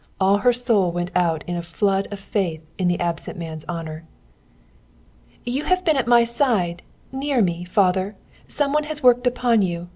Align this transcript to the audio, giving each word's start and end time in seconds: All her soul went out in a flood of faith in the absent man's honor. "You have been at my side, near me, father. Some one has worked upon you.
All 0.19 0.39
her 0.39 0.51
soul 0.51 0.91
went 0.91 1.11
out 1.15 1.43
in 1.45 1.55
a 1.55 1.61
flood 1.61 2.07
of 2.09 2.19
faith 2.19 2.63
in 2.79 2.87
the 2.87 2.99
absent 2.99 3.37
man's 3.37 3.65
honor. 3.65 4.03
"You 5.43 5.65
have 5.65 5.85
been 5.85 5.95
at 5.95 6.07
my 6.07 6.23
side, 6.23 6.81
near 7.11 7.39
me, 7.39 7.65
father. 7.65 8.15
Some 8.47 8.73
one 8.73 8.85
has 8.85 9.03
worked 9.03 9.27
upon 9.27 9.61
you. 9.61 9.89